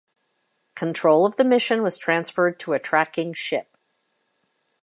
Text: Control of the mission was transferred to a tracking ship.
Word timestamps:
Control 0.73 1.27
of 1.27 1.35
the 1.35 1.43
mission 1.43 1.83
was 1.83 1.95
transferred 1.95 2.59
to 2.61 2.73
a 2.73 2.79
tracking 2.79 3.35
ship. 3.35 3.77